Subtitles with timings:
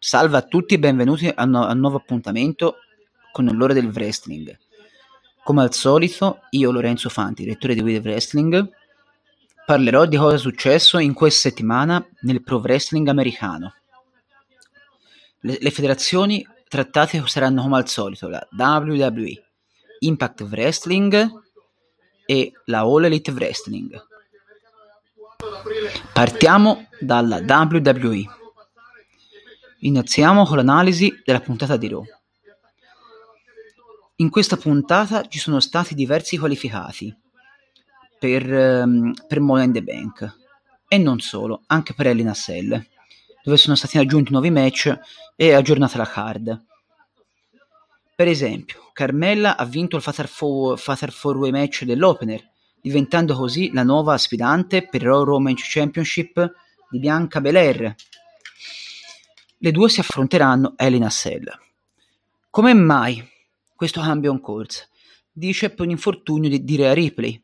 [0.00, 2.76] Salve a tutti e benvenuti a, no- a un nuovo appuntamento
[3.32, 4.56] con l'ora del wrestling.
[5.42, 8.70] Come al solito, io Lorenzo Fanti, direttore di We Wrestling,
[9.66, 13.74] parlerò di cosa è successo in questa settimana nel pro wrestling americano.
[15.40, 19.44] Le, le federazioni trattate saranno come al solito la WWE,
[19.98, 21.42] Impact Wrestling
[22.24, 24.00] e la All Elite Wrestling.
[26.12, 28.37] Partiamo dalla WWE.
[29.80, 32.02] Iniziamo con l'analisi della puntata di Raw.
[34.16, 37.16] In questa puntata ci sono stati diversi qualificati
[38.18, 40.36] per, um, per Money in the Bank
[40.88, 42.86] e non solo, anche per Ellie Nassel,
[43.44, 44.98] dove sono stati aggiunti nuovi match
[45.36, 46.64] e aggiornata la card.
[48.16, 52.42] Per esempio, Carmella ha vinto il Fatal 4-Way match dell'opener,
[52.80, 56.52] diventando così la nuova sfidante per il Raw Romance Championship
[56.90, 57.94] di Bianca Belair
[59.58, 61.46] le due si affronteranno a Hell Cell.
[62.50, 63.26] Come mai
[63.74, 64.88] questo cambio on course?
[65.30, 67.42] Dice per un infortunio di, di Rhea Ripley.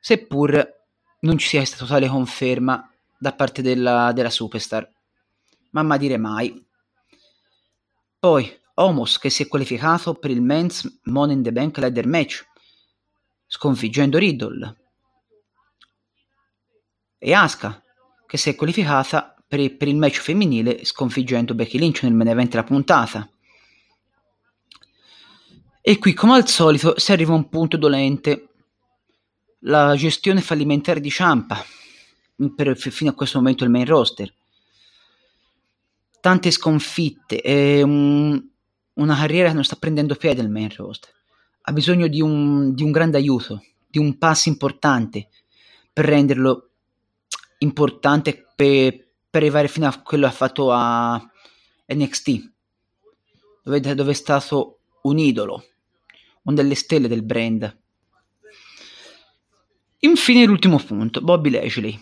[0.00, 0.74] Seppur
[1.20, 4.88] non ci sia stata totale conferma da parte della, della superstar.
[5.70, 6.64] Ma mai dire mai.
[8.18, 12.46] Poi Homos che si è qualificato per il Men's Money in the Bank Ladder Match,
[13.46, 14.76] sconfiggendo Riddle.
[17.18, 17.82] E Asuka
[18.26, 22.64] che si è qualificata per il, match femminile sconfiggendo Becky Lynch nel main event della
[22.64, 23.28] puntata.
[25.80, 28.48] E qui, come al solito, si arriva a un punto dolente.
[29.60, 31.64] La gestione fallimentare di Ciampa,
[32.54, 34.32] per, fino a questo momento il main roster.
[36.20, 38.44] Tante sconfitte, un,
[38.94, 41.12] una carriera che non sta prendendo piede il main roster.
[41.62, 45.28] Ha bisogno di un, di un grande aiuto, di un passo importante
[45.92, 46.70] per renderlo
[47.58, 51.20] importante per, per arrivare fino a quello che ha fatto a
[51.86, 52.52] NXT,
[53.62, 55.64] dove, dove è stato un idolo,
[56.42, 57.78] una delle stelle del brand.
[60.00, 61.98] Infine l'ultimo punto, Bobby Lashley,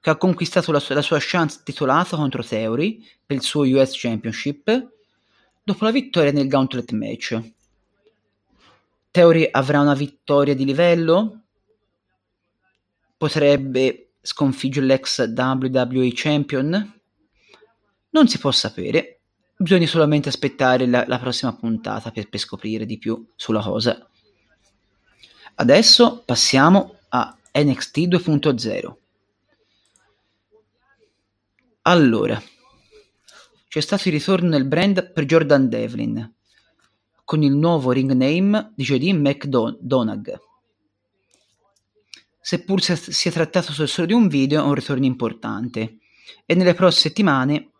[0.00, 3.92] che ha conquistato la sua, la sua chance titolata contro Theory per il suo US
[3.98, 4.96] Championship
[5.62, 7.40] dopo la vittoria nel Gauntlet match.
[9.10, 11.42] Theory avrà una vittoria di livello?
[13.16, 17.00] Potrebbe sconfiggere l'ex WWE Champion?
[18.10, 19.20] Non si può sapere,
[19.56, 24.08] bisogna solamente aspettare la, la prossima puntata per, per scoprire di più sulla cosa.
[25.56, 28.94] Adesso passiamo a NXT 2.0.
[31.82, 32.40] Allora,
[33.66, 36.34] c'è stato il ritorno nel brand per Jordan Devlin
[37.24, 40.40] con il nuovo ring name di JD McDonagh
[42.48, 45.98] seppur sia trattato solo di un video, è un ritorno importante
[46.46, 47.72] e nelle prossime settimane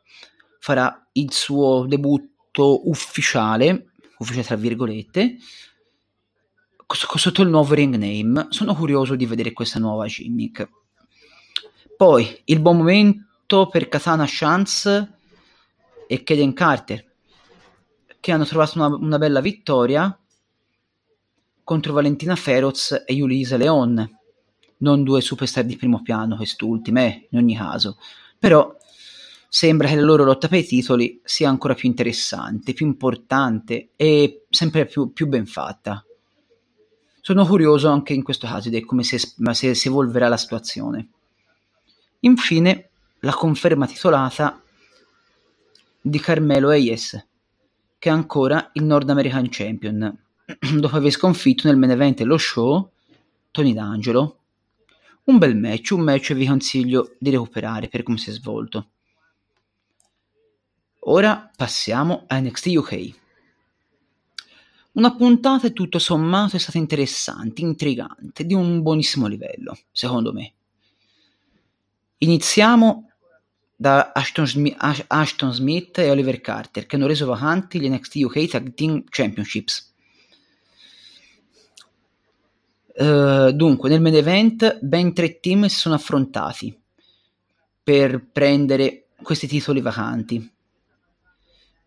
[0.58, 5.38] farà il suo debutto ufficiale, ufficiale tra virgolette,
[6.86, 8.48] sotto il nuovo ring name.
[8.50, 10.68] Sono curioso di vedere questa nuova gimmick.
[11.96, 15.14] Poi il buon momento per Katana Chance
[16.06, 17.10] e Kaden Carter,
[18.20, 20.14] che hanno trovato una, una bella vittoria
[21.64, 24.16] contro Valentina Feroz e Yulisa Leon
[24.78, 27.98] non due superstar di primo piano quest'ultime, eh, in ogni caso.
[28.38, 28.76] Però
[29.48, 34.44] sembra che la loro lotta per i titoli sia ancora più interessante, più importante e
[34.50, 36.04] sempre più, più ben fatta.
[37.20, 41.08] Sono curioso anche in questo caso di come si, si, si evolverà la situazione.
[42.20, 42.88] Infine,
[43.20, 44.62] la conferma titolata
[46.00, 47.26] di Carmelo Hayes,
[47.98, 50.16] che è ancora il Nord American Champion,
[50.78, 52.90] dopo aver sconfitto nel main event dello show
[53.50, 54.37] Tony D'Angelo
[55.28, 58.90] un bel match, un match che vi consiglio di recuperare per come si è svolto.
[61.00, 63.14] Ora passiamo a NXT UK.
[64.92, 70.54] Una puntata tutto sommato è stata interessante, intrigante, di un buonissimo livello, secondo me.
[72.18, 73.10] Iniziamo
[73.76, 78.46] da Ashton, Smith, Ashton Smith e Oliver Carter che hanno reso vacanti gli NXT UK
[78.48, 79.87] Tag Team Championships
[83.00, 86.76] Uh, dunque, nel main event ben tre team si sono affrontati
[87.80, 90.52] per prendere questi titoli vacanti.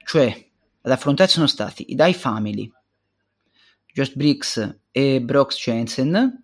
[0.05, 0.49] Cioè,
[0.83, 2.71] ad affrontare sono stati i Die Family,
[3.93, 6.41] Josh Briggs e Brox Jensen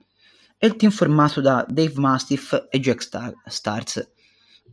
[0.58, 4.12] e il team formato da Dave Mastiff e Jack Star- Starks.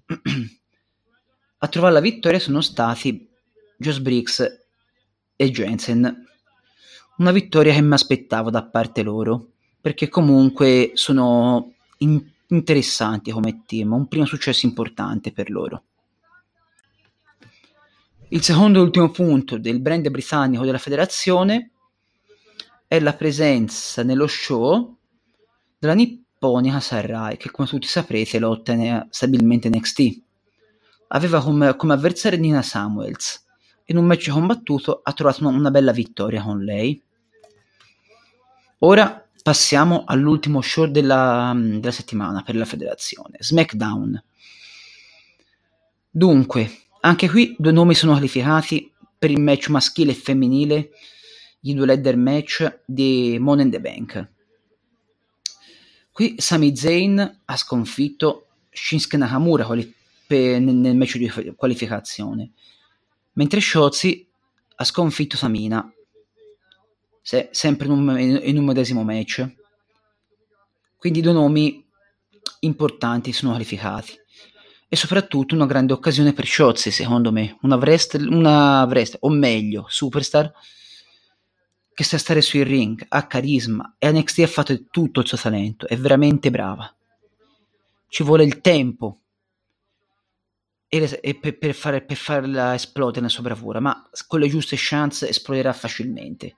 [1.58, 3.30] A trovare la vittoria sono stati
[3.78, 4.64] Josh Briggs
[5.36, 6.26] e Jensen.
[7.18, 9.50] Una vittoria che mi aspettavo da parte loro
[9.84, 15.82] perché comunque sono in- interessanti come team, un primo successo importante per loro.
[18.28, 21.72] Il secondo e ultimo punto del brand britannico della federazione
[22.86, 24.96] è la presenza nello show
[25.76, 30.22] della nipponica Sarai, che come tutti saprete lotta stabilmente NXT.
[31.08, 33.44] Aveva come, come avversaria Nina Samuels.
[33.84, 36.98] In un match combattuto ha trovato una bella vittoria con lei.
[38.78, 44.24] Ora passiamo all'ultimo show della, della settimana per la federazione, SmackDown.
[46.08, 50.90] Dunque, anche qui due nomi sono qualificati per il match maschile e femminile,
[51.60, 54.28] i due ladder match di Money in the Bank.
[56.10, 59.94] Qui Sami Zayn ha sconfitto Shinsuke Nakamura quali-
[60.26, 62.52] per, nel match di qualificazione,
[63.34, 64.26] mentre Shotzi
[64.76, 65.86] ha sconfitto Samina,
[67.24, 69.50] se, sempre in un, in un medesimo match.
[70.98, 71.82] Quindi due nomi
[72.60, 74.12] importanti sono qualificati
[74.86, 79.86] e soprattutto una grande occasione per Shotzi, secondo me, una wrestler, una wrestler, o meglio,
[79.88, 80.52] superstar
[81.94, 85.88] che sa stare sui ring, ha carisma e NXT ha fatto tutto il suo talento,
[85.88, 86.94] è veramente brava.
[88.06, 89.20] Ci vuole il tempo
[90.88, 94.76] e, e per, per, fare, per farla esplodere la sua bravura, ma con le giuste
[94.78, 96.56] chance esploderà facilmente.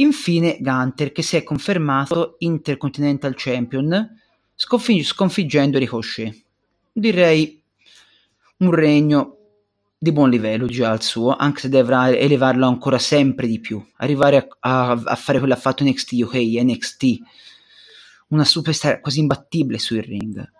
[0.00, 4.08] Infine Gunter che si è confermato Intercontinental Champion
[4.54, 6.44] sconfig- sconfiggendo Ricochet.
[6.90, 7.62] Direi
[8.58, 9.36] un regno
[9.98, 14.36] di buon livello già al suo, anche se dovrà elevarlo ancora sempre di più, arrivare
[14.38, 17.04] a, a, a fare quello che ha fatto NXT UK, NXT,
[18.28, 20.50] una superstar quasi imbattibile sul ring.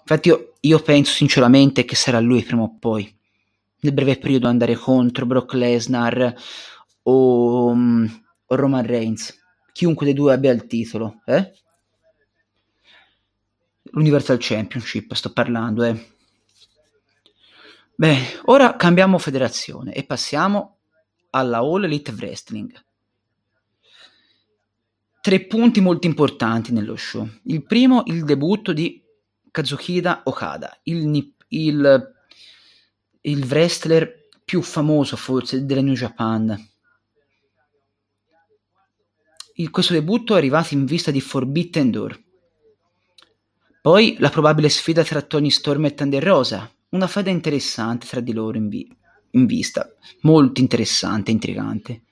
[0.00, 3.10] Infatti io, io penso sinceramente che sarà lui prima o poi,
[3.80, 6.34] nel breve periodo, andare contro Brock Lesnar
[7.08, 9.34] o, um, o Roman Reigns,
[9.72, 11.52] chiunque dei due abbia il titolo, eh?
[13.90, 16.14] l'Universal Championship, sto parlando, eh.
[17.94, 20.76] Beh, ora cambiamo federazione e passiamo
[21.30, 22.84] alla All Elite Wrestling.
[25.20, 27.26] Tre punti molto importanti nello show.
[27.44, 29.02] Il primo, il debutto di
[29.50, 32.14] Kazuhida Okada, il, il,
[33.22, 36.54] il wrestler più famoso forse della New Japan.
[39.70, 42.24] Questo debutto è arrivato in vista di Forbidden Door
[43.86, 48.32] poi la probabile sfida tra Tony Storm e Thunder Rosa, una fada interessante tra di
[48.32, 48.92] loro in, vi-
[49.30, 49.88] in vista,
[50.22, 52.02] molto interessante e intrigante.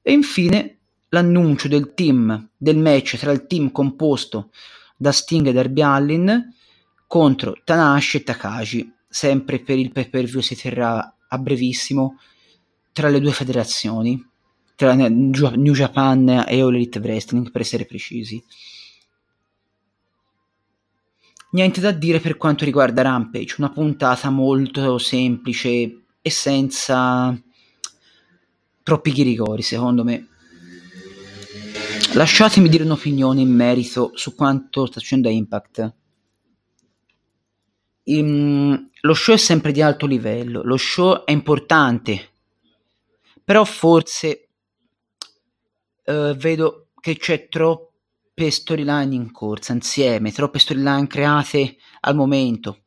[0.00, 0.78] E infine
[1.10, 4.48] l'annuncio del team, del match tra il team composto
[4.96, 6.54] da Sting e Darby Allin
[7.06, 12.18] contro Tanahashi e Takashi, sempre per il pay per view si terrà a brevissimo
[12.92, 14.26] tra le due federazioni,
[14.78, 18.40] tra New Japan e All Elite Wrestling per essere precisi.
[21.50, 27.36] Niente da dire per quanto riguarda Rampage, una puntata molto semplice e senza
[28.84, 30.28] troppi chirigori, secondo me.
[32.14, 35.94] Lasciatemi dire un'opinione in merito su quanto sta a Impact.
[38.04, 42.30] Um, lo show è sempre di alto livello, lo show è importante,
[43.42, 44.44] però forse
[46.08, 52.84] uh, vedo che c'è troppe storyline in corsa insieme, troppe storyline create al momento.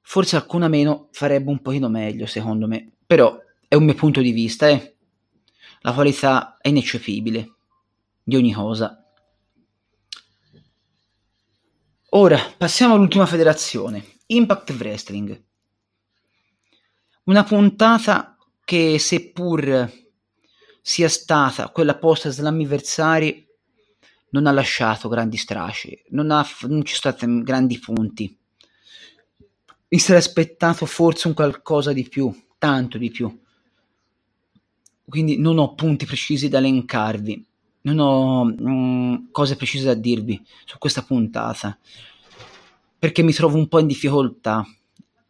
[0.00, 4.32] Forse alcuna meno farebbe un pochino meglio, secondo me, però è un mio punto di
[4.32, 4.96] vista, eh.
[5.80, 7.54] La qualità è ineccepibile
[8.22, 9.02] di ogni cosa.
[12.10, 15.42] Ora passiamo all'ultima federazione, Impact Wrestling.
[17.24, 19.90] Una puntata che seppur
[20.82, 23.46] sia stata quella post Slammiversari
[24.30, 28.36] non ha lasciato grandi strasci, non, ha, non ci sono stati grandi punti.
[29.88, 33.40] Mi sarei aspettato forse un qualcosa di più, tanto di più.
[35.04, 37.46] Quindi non ho punti precisi da elencarvi,
[37.82, 41.78] non ho mh, mm, cose precise da dirvi su questa puntata,
[42.98, 44.66] perché mi trovo un po' in difficoltà,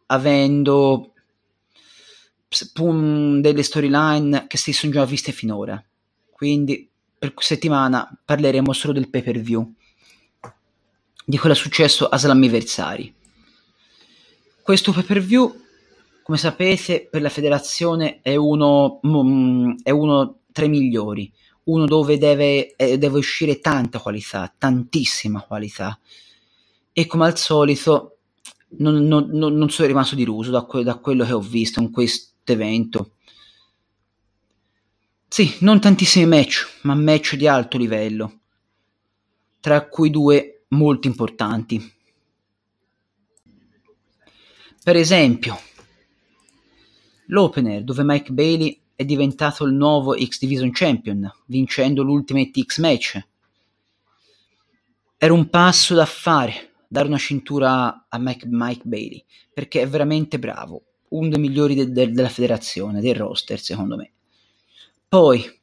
[0.07, 1.12] avendo
[3.39, 5.83] delle storyline che si sono già viste finora.
[6.31, 9.73] Quindi per settimana parleremo solo del pay per view,
[11.25, 13.13] di quello successo a Slammiversari.
[14.61, 15.53] Questo pay per view,
[16.21, 21.31] come sapete, per la federazione è uno, mm, è uno tra i migliori,
[21.65, 25.97] uno dove deve, eh, deve uscire tanta qualità, tantissima qualità.
[26.91, 28.17] E come al solito
[28.77, 32.32] non, non, non sono rimasto deluso da, que- da quello che ho visto in questo
[32.51, 33.13] evento
[35.33, 38.41] sì, non tantissimi match, ma match di alto livello,
[39.61, 41.93] tra cui due molto importanti.
[44.83, 45.59] Per esempio,
[47.25, 53.27] l'opener dove Mike Bailey è diventato il nuovo X Division Champion, vincendo l'Ultimate X match.
[55.17, 60.37] Era un passo da fare, dare una cintura a Mike, Mike Bailey, perché è veramente
[60.37, 64.11] bravo, uno dei migliori de- de- della federazione, del roster, secondo me.
[65.07, 65.59] Poi,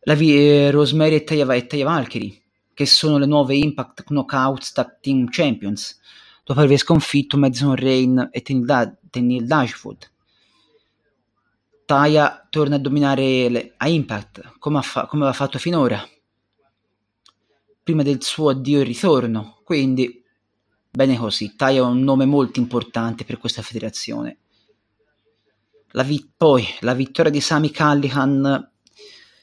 [0.00, 2.42] la vi- eh, Rosemary e Taya, e Taya Valkyrie,
[2.74, 6.00] che sono le nuove Impact Knockouts Tag Team Champions,
[6.44, 10.10] dopo aver sconfitto Madison Rain e Tenil, da- Tenil Dashwood.
[11.84, 16.02] Taya torna a dominare le- a Impact, come, fa- come aveva fatto finora,
[17.82, 20.19] prima del suo addio e ritorno, quindi
[20.90, 24.38] bene così, Taya è un nome molto importante per questa federazione.
[25.92, 28.70] La vi- poi la vittoria di Sami Callihan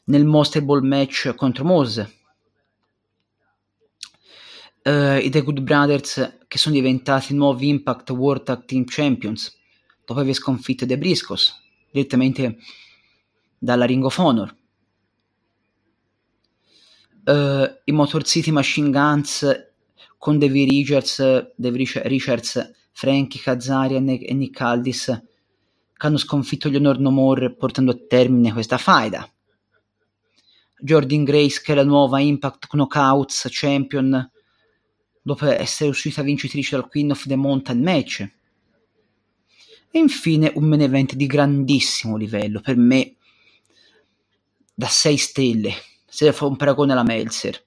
[0.06, 2.16] nel Monster Ball match contro Mose.
[4.84, 9.54] Uh, I The Good Brothers che sono diventati nuovi Impact World Tag Team Champions
[10.06, 11.54] dopo aver sconfitto The Briscoes
[11.92, 12.58] direttamente
[13.58, 14.56] dalla Ring of Honor.
[17.26, 19.46] Uh, I Motor City Machine Guns
[20.18, 25.06] con David Richards, David Richards Frankie Kazarian e Nick Aldis
[25.94, 29.30] che hanno sconfitto gli Honor No More portando a termine questa faida.
[30.80, 34.32] Jordan Grace che è la nuova Impact Knockouts Champion
[35.22, 38.20] dopo essere uscita vincitrice dal Queen of the Mountain match.
[39.90, 43.16] E infine un main event di grandissimo livello, per me
[44.74, 45.74] da 6 stelle,
[46.06, 47.67] se fa un paragone alla Meltzer,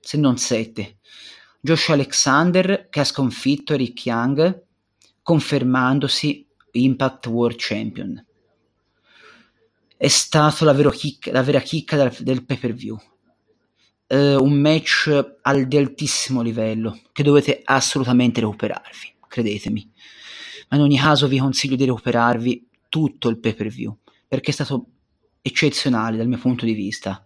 [0.00, 0.98] se non 7.
[1.60, 4.64] Josh Alexander che ha sconfitto Rick Young
[5.22, 8.24] confermandosi Impact World Champion.
[9.96, 12.96] È stato la, chicca, la vera chicca del, del pay per view.
[14.06, 19.92] Uh, un match al, di altissimo livello che dovete assolutamente recuperarvi, credetemi.
[20.68, 23.94] Ma in ogni caso vi consiglio di recuperarvi tutto il pay per view
[24.28, 24.86] perché è stato
[25.40, 27.24] eccezionale dal mio punto di vista.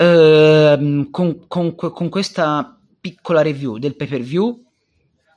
[0.00, 4.64] Uh, con, con, con, questa piccola review del pay per view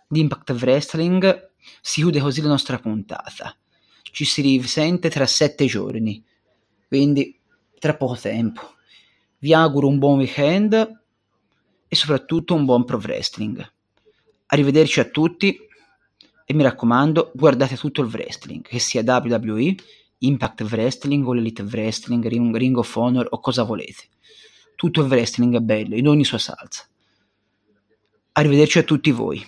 [0.08, 1.50] di Impact Wrestling
[1.82, 3.56] si chiude così la nostra puntata.
[4.03, 6.24] Ci si risente tra sette giorni,
[6.88, 7.39] quindi
[7.80, 8.75] tra poco tempo.
[9.39, 10.74] Vi auguro un buon weekend
[11.88, 13.74] e soprattutto un buon pro wrestling.
[14.48, 15.58] Arrivederci a tutti
[16.46, 19.75] e mi raccomando, guardate tutto il wrestling, che sia WWE,
[20.20, 24.10] Impact Wrestling o l'Elite Wrestling, Ring of Honor o cosa volete.
[24.82, 26.88] Tutto il wrestling è bello, in ogni sua salsa.
[28.32, 29.40] Arrivederci a tutti voi.